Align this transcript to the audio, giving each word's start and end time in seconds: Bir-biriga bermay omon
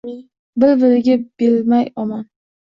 Bir-biriga 0.63 1.19
bermay 1.43 1.87
omon 2.07 2.29